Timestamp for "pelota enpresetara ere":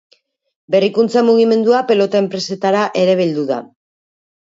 1.93-3.19